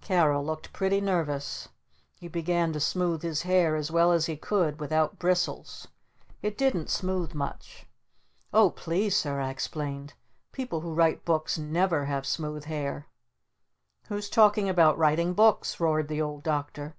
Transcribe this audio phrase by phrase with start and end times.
[0.00, 1.68] Carol looked pretty nervous.
[2.18, 5.86] He began to smooth his hair as well as he could without bristles.
[6.42, 7.86] It didn't smooth much.
[8.52, 10.14] "Oh please, Sir," I explained,
[10.50, 13.06] "people who write books never have smooth hair!"
[14.08, 16.96] "Who's talking about writing books?" roared the Old Doctor.